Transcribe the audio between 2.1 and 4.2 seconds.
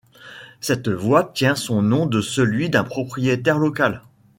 celui d'un propriétaire local.